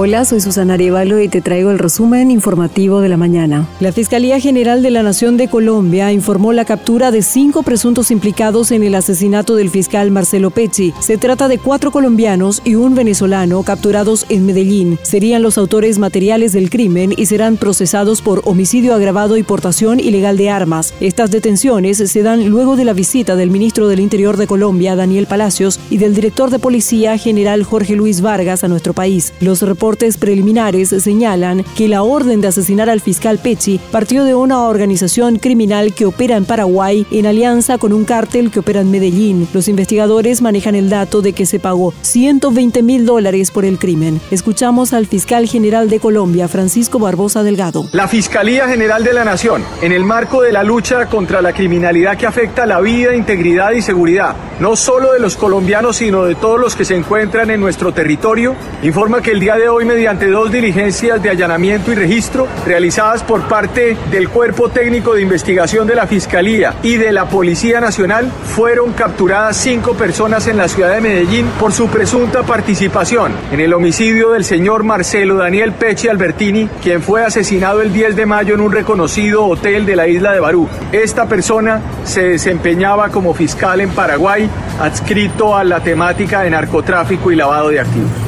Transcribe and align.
Hola, 0.00 0.24
soy 0.24 0.40
Susana 0.40 0.74
Arevalo 0.74 1.20
y 1.20 1.26
te 1.26 1.40
traigo 1.40 1.72
el 1.72 1.78
resumen 1.80 2.30
informativo 2.30 3.00
de 3.00 3.08
la 3.08 3.16
mañana. 3.16 3.66
La 3.80 3.90
Fiscalía 3.90 4.38
General 4.38 4.80
de 4.80 4.92
la 4.92 5.02
Nación 5.02 5.36
de 5.36 5.48
Colombia 5.48 6.12
informó 6.12 6.52
la 6.52 6.64
captura 6.64 7.10
de 7.10 7.20
cinco 7.20 7.64
presuntos 7.64 8.12
implicados 8.12 8.70
en 8.70 8.84
el 8.84 8.94
asesinato 8.94 9.56
del 9.56 9.70
fiscal 9.70 10.12
Marcelo 10.12 10.50
Pecci. 10.52 10.94
Se 11.00 11.18
trata 11.18 11.48
de 11.48 11.58
cuatro 11.58 11.90
colombianos 11.90 12.62
y 12.64 12.76
un 12.76 12.94
venezolano 12.94 13.64
capturados 13.64 14.24
en 14.28 14.46
Medellín. 14.46 15.00
Serían 15.02 15.42
los 15.42 15.58
autores 15.58 15.98
materiales 15.98 16.52
del 16.52 16.70
crimen 16.70 17.12
y 17.16 17.26
serán 17.26 17.56
procesados 17.56 18.22
por 18.22 18.42
homicidio 18.44 18.94
agravado 18.94 19.36
y 19.36 19.42
portación 19.42 19.98
ilegal 19.98 20.36
de 20.36 20.48
armas. 20.48 20.94
Estas 21.00 21.32
detenciones 21.32 21.98
se 21.98 22.22
dan 22.22 22.46
luego 22.46 22.76
de 22.76 22.84
la 22.84 22.92
visita 22.92 23.34
del 23.34 23.50
ministro 23.50 23.88
del 23.88 23.98
Interior 23.98 24.36
de 24.36 24.46
Colombia, 24.46 24.94
Daniel 24.94 25.26
Palacios, 25.26 25.80
y 25.90 25.96
del 25.96 26.14
director 26.14 26.50
de 26.50 26.60
Policía 26.60 27.18
General 27.18 27.64
Jorge 27.64 27.96
Luis 27.96 28.20
Vargas 28.20 28.62
a 28.62 28.68
nuestro 28.68 28.92
país. 28.92 29.32
Los 29.40 29.60
reportes 29.62 29.87
preliminares 29.96 30.90
señalan 30.90 31.64
que 31.76 31.88
la 31.88 32.02
orden 32.02 32.40
de 32.40 32.48
asesinar 32.48 32.90
al 32.90 33.00
fiscal 33.00 33.38
Pecci 33.38 33.80
partió 33.90 34.24
de 34.24 34.34
una 34.34 34.66
organización 34.66 35.38
criminal 35.38 35.94
que 35.94 36.06
opera 36.06 36.36
en 36.36 36.44
Paraguay 36.44 37.06
en 37.10 37.26
alianza 37.26 37.78
con 37.78 37.92
un 37.92 38.04
cártel 38.04 38.50
que 38.50 38.60
opera 38.60 38.80
en 38.80 38.90
Medellín. 38.90 39.48
Los 39.52 39.68
investigadores 39.68 40.42
manejan 40.42 40.74
el 40.74 40.90
dato 40.90 41.22
de 41.22 41.32
que 41.32 41.46
se 41.46 41.60
pagó 41.60 41.94
120 42.02 42.82
mil 42.82 43.06
dólares 43.06 43.50
por 43.50 43.64
el 43.64 43.78
crimen. 43.78 44.20
Escuchamos 44.30 44.92
al 44.92 45.06
fiscal 45.06 45.48
general 45.48 45.88
de 45.88 46.00
Colombia, 46.00 46.48
Francisco 46.48 46.98
Barbosa 46.98 47.42
Delgado. 47.42 47.86
La 47.92 48.08
Fiscalía 48.08 48.68
General 48.68 49.02
de 49.02 49.12
la 49.12 49.24
Nación, 49.24 49.64
en 49.80 49.92
el 49.92 50.04
marco 50.04 50.42
de 50.42 50.52
la 50.52 50.62
lucha 50.62 51.06
contra 51.06 51.40
la 51.40 51.52
criminalidad 51.52 52.16
que 52.16 52.26
afecta 52.26 52.66
la 52.66 52.80
vida, 52.80 53.14
integridad 53.14 53.72
y 53.72 53.82
seguridad, 53.82 54.36
no 54.60 54.76
solo 54.76 55.12
de 55.12 55.20
los 55.20 55.36
colombianos, 55.36 55.96
sino 55.96 56.24
de 56.24 56.34
todos 56.34 56.60
los 56.60 56.76
que 56.76 56.84
se 56.84 56.96
encuentran 56.96 57.50
en 57.50 57.60
nuestro 57.60 57.92
territorio, 57.92 58.54
informa 58.82 59.22
que 59.22 59.30
el 59.30 59.40
día 59.40 59.56
de 59.56 59.68
hoy, 59.68 59.77
mediante 59.84 60.28
dos 60.28 60.50
diligencias 60.50 61.22
de 61.22 61.30
allanamiento 61.30 61.92
y 61.92 61.94
registro 61.94 62.48
realizadas 62.66 63.22
por 63.22 63.48
parte 63.48 63.96
del 64.10 64.28
Cuerpo 64.28 64.68
Técnico 64.68 65.14
de 65.14 65.22
Investigación 65.22 65.86
de 65.86 65.94
la 65.94 66.06
Fiscalía 66.06 66.74
y 66.82 66.96
de 66.96 67.12
la 67.12 67.28
Policía 67.28 67.80
Nacional, 67.80 68.30
fueron 68.44 68.92
capturadas 68.92 69.56
cinco 69.56 69.94
personas 69.94 70.46
en 70.46 70.56
la 70.56 70.68
ciudad 70.68 70.94
de 70.94 71.00
Medellín 71.00 71.46
por 71.58 71.72
su 71.72 71.88
presunta 71.88 72.42
participación 72.42 73.32
en 73.52 73.60
el 73.60 73.72
homicidio 73.74 74.30
del 74.30 74.44
señor 74.44 74.84
Marcelo 74.84 75.36
Daniel 75.36 75.72
Peche 75.72 76.10
Albertini, 76.10 76.68
quien 76.82 77.02
fue 77.02 77.24
asesinado 77.24 77.82
el 77.82 77.92
10 77.92 78.16
de 78.16 78.26
mayo 78.26 78.54
en 78.54 78.60
un 78.60 78.72
reconocido 78.72 79.46
hotel 79.46 79.86
de 79.86 79.96
la 79.96 80.08
isla 80.08 80.32
de 80.32 80.40
Barú. 80.40 80.68
Esta 80.92 81.26
persona 81.26 81.80
se 82.04 82.22
desempeñaba 82.22 83.10
como 83.10 83.34
fiscal 83.34 83.80
en 83.80 83.90
Paraguay, 83.90 84.48
adscrito 84.80 85.56
a 85.56 85.64
la 85.64 85.80
temática 85.80 86.42
de 86.42 86.50
narcotráfico 86.50 87.30
y 87.32 87.36
lavado 87.36 87.68
de 87.68 87.80
activos. 87.80 88.27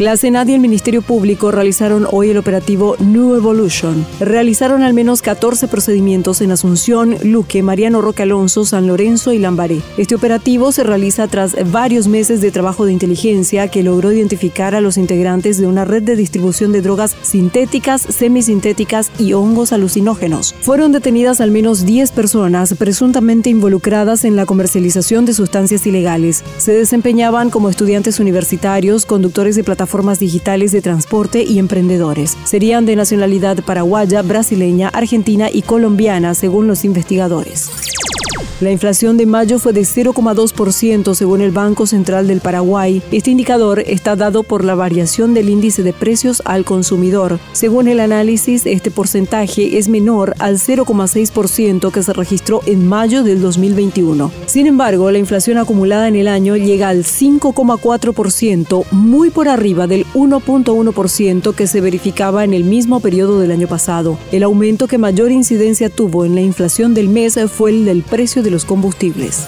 La 0.00 0.16
Senad 0.16 0.48
y 0.48 0.54
el 0.54 0.60
Ministerio 0.60 1.02
Público 1.02 1.52
realizaron 1.52 2.08
hoy 2.10 2.30
el 2.30 2.36
operativo 2.36 2.96
New 2.98 3.36
Evolution. 3.36 4.04
Realizaron 4.18 4.82
al 4.82 4.92
menos 4.92 5.22
14 5.22 5.68
procedimientos 5.68 6.40
en 6.40 6.50
Asunción, 6.50 7.16
Luque, 7.22 7.62
Mariano 7.62 8.00
Roque 8.00 8.24
Alonso, 8.24 8.64
San 8.64 8.88
Lorenzo 8.88 9.32
y 9.32 9.38
Lambaré. 9.38 9.82
Este 9.96 10.16
operativo 10.16 10.72
se 10.72 10.82
realiza 10.82 11.28
tras 11.28 11.54
varios 11.70 12.08
meses 12.08 12.40
de 12.40 12.50
trabajo 12.50 12.86
de 12.86 12.92
inteligencia 12.92 13.68
que 13.68 13.84
logró 13.84 14.10
identificar 14.10 14.74
a 14.74 14.80
los 14.80 14.96
integrantes 14.96 15.58
de 15.58 15.68
una 15.68 15.84
red 15.84 16.02
de 16.02 16.16
distribución 16.16 16.72
de 16.72 16.82
drogas 16.82 17.14
sintéticas, 17.22 18.00
semisintéticas 18.02 19.12
y 19.20 19.34
hongos 19.34 19.72
alucinógenos. 19.72 20.56
Fueron 20.60 20.90
detenidas 20.90 21.40
al 21.40 21.52
menos 21.52 21.86
10 21.86 22.10
personas 22.10 22.74
presuntamente 22.74 23.48
involucradas 23.48 24.24
en 24.24 24.34
la 24.34 24.44
comercialización 24.44 25.24
de 25.24 25.34
sustancias 25.34 25.86
ilegales. 25.86 26.42
Se 26.58 26.72
desempeñaban 26.72 27.48
como 27.48 27.70
estudiantes 27.70 28.18
universitarios, 28.18 29.06
conductores 29.06 29.54
de 29.54 29.62
plataformas 29.62 29.83
plataformas 29.84 30.18
digitales 30.18 30.72
de 30.72 30.80
transporte 30.80 31.42
y 31.42 31.58
emprendedores. 31.58 32.38
Serían 32.44 32.86
de 32.86 32.96
nacionalidad 32.96 33.62
paraguaya, 33.66 34.22
brasileña, 34.22 34.88
argentina 34.88 35.50
y 35.52 35.60
colombiana, 35.60 36.32
según 36.32 36.66
los 36.66 36.86
investigadores. 36.86 37.93
La 38.60 38.70
inflación 38.70 39.16
de 39.16 39.26
mayo 39.26 39.58
fue 39.58 39.72
de 39.72 39.80
0,2% 39.80 41.14
según 41.14 41.40
el 41.40 41.50
Banco 41.50 41.86
Central 41.86 42.28
del 42.28 42.40
Paraguay. 42.40 43.02
Este 43.10 43.32
indicador 43.32 43.80
está 43.80 44.14
dado 44.14 44.44
por 44.44 44.64
la 44.64 44.76
variación 44.76 45.34
del 45.34 45.48
índice 45.48 45.82
de 45.82 45.92
precios 45.92 46.40
al 46.44 46.64
consumidor. 46.64 47.40
Según 47.52 47.88
el 47.88 47.98
análisis, 47.98 48.64
este 48.64 48.92
porcentaje 48.92 49.76
es 49.76 49.88
menor 49.88 50.34
al 50.38 50.58
0,6% 50.58 51.90
que 51.90 52.02
se 52.04 52.12
registró 52.12 52.60
en 52.66 52.86
mayo 52.86 53.24
del 53.24 53.42
2021. 53.42 54.30
Sin 54.46 54.68
embargo, 54.68 55.10
la 55.10 55.18
inflación 55.18 55.58
acumulada 55.58 56.06
en 56.06 56.14
el 56.14 56.28
año 56.28 56.56
llega 56.56 56.90
al 56.90 57.02
5,4%, 57.02 58.84
muy 58.92 59.30
por 59.30 59.48
arriba 59.48 59.88
del 59.88 60.06
1,1% 60.14 61.54
que 61.56 61.66
se 61.66 61.80
verificaba 61.80 62.44
en 62.44 62.54
el 62.54 62.62
mismo 62.62 63.00
periodo 63.00 63.40
del 63.40 63.50
año 63.50 63.66
pasado. 63.66 64.16
El 64.30 64.44
aumento 64.44 64.86
que 64.86 64.96
mayor 64.96 65.32
incidencia 65.32 65.90
tuvo 65.90 66.24
en 66.24 66.36
la 66.36 66.40
inflación 66.40 66.94
del 66.94 67.08
mes 67.08 67.36
fue 67.50 67.70
el 67.70 67.84
del 67.84 68.02
precio 68.02 68.43
de 68.44 68.52
los 68.52 68.64
combustibles. 68.64 69.46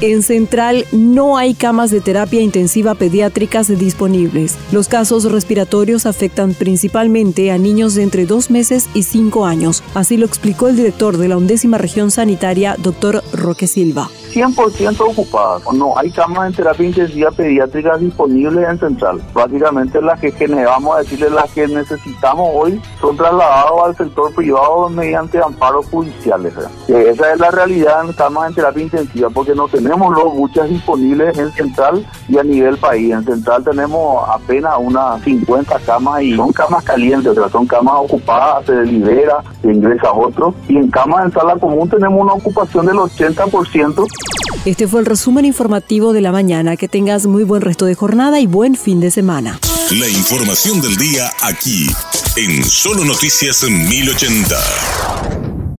En 0.00 0.22
Central 0.22 0.86
no 0.92 1.38
hay 1.38 1.54
camas 1.54 1.90
de 1.90 2.00
terapia 2.00 2.40
intensiva 2.40 2.94
pediátricas 2.94 3.66
disponibles. 3.66 4.56
Los 4.70 4.86
casos 4.86 5.24
respiratorios 5.24 6.06
afectan 6.06 6.54
principalmente 6.54 7.50
a 7.50 7.58
niños 7.58 7.96
de 7.96 8.04
entre 8.04 8.24
dos 8.24 8.48
meses 8.48 8.88
y 8.94 9.02
cinco 9.02 9.44
años. 9.44 9.82
Así 9.94 10.16
lo 10.16 10.24
explicó 10.24 10.68
el 10.68 10.76
director 10.76 11.16
de 11.16 11.26
la 11.26 11.36
undécima 11.36 11.78
región 11.78 12.12
sanitaria, 12.12 12.76
doctor 12.78 13.24
Roque 13.32 13.66
Silva. 13.66 14.08
100% 14.38 15.00
ocupadas. 15.00 15.62
No 15.72 15.98
hay 15.98 16.10
camas 16.10 16.48
en 16.48 16.54
terapia 16.54 16.86
intensiva 16.86 17.30
pediátrica 17.32 17.96
disponibles 17.96 18.68
en 18.68 18.78
Central. 18.78 19.20
Prácticamente 19.32 20.00
las 20.00 20.20
que 20.20 20.30
generamos, 20.30 20.94
a 20.94 21.00
decirle 21.00 21.30
las 21.30 21.50
que 21.52 21.66
necesitamos 21.66 22.48
hoy, 22.54 22.80
son 23.00 23.16
trasladadas 23.16 23.72
al 23.84 23.96
sector 23.96 24.32
privado 24.34 24.88
mediante 24.88 25.42
amparos 25.42 25.86
judiciales. 25.86 26.54
Esa 26.86 27.32
es 27.32 27.40
la 27.40 27.50
realidad 27.50 28.04
en 28.04 28.12
camas 28.12 28.48
en 28.48 28.54
terapia 28.54 28.82
intensiva, 28.84 29.28
porque 29.30 29.54
no 29.54 29.66
tenemos 29.68 30.14
los 30.14 30.32
buches 30.32 30.68
disponibles 30.68 31.36
en 31.36 31.50
Central 31.52 32.06
y 32.28 32.38
a 32.38 32.44
nivel 32.44 32.76
país. 32.76 33.12
En 33.12 33.24
Central 33.24 33.64
tenemos 33.64 34.28
apenas 34.28 34.74
unas 34.78 35.20
50 35.22 35.78
camas 35.80 36.22
y 36.22 36.36
son 36.36 36.52
camas 36.52 36.84
calientes, 36.84 37.32
o 37.32 37.34
sea, 37.34 37.48
son 37.48 37.66
camas 37.66 37.94
ocupadas, 37.98 38.66
se 38.66 38.84
libera, 38.84 39.42
se 39.62 39.72
ingresa 39.72 40.12
otro. 40.12 40.54
Y 40.68 40.76
en 40.76 40.88
camas 40.90 41.26
en 41.26 41.32
sala 41.32 41.56
común 41.56 41.88
tenemos 41.88 42.20
una 42.20 42.34
ocupación 42.34 42.86
del 42.86 42.96
80%. 42.96 44.06
Este 44.64 44.86
fue 44.86 45.00
el 45.00 45.06
resumen 45.06 45.44
informativo 45.44 46.12
de 46.12 46.20
la 46.20 46.32
mañana. 46.32 46.76
Que 46.76 46.88
tengas 46.88 47.26
muy 47.26 47.44
buen 47.44 47.62
resto 47.62 47.86
de 47.86 47.94
jornada 47.94 48.40
y 48.40 48.46
buen 48.46 48.74
fin 48.74 49.00
de 49.00 49.10
semana. 49.10 49.58
La 49.92 50.08
información 50.08 50.80
del 50.80 50.96
día 50.96 51.32
aquí, 51.40 51.86
en 52.36 52.64
Solo 52.64 53.04
Noticias 53.04 53.62
1080. 53.62 55.47